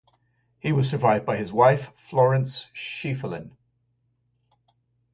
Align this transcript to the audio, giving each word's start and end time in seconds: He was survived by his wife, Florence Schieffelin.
He 0.57 0.71
was 0.71 0.89
survived 0.89 1.27
by 1.27 1.37
his 1.37 1.53
wife, 1.53 1.91
Florence 1.95 2.69
Schieffelin. 2.73 3.51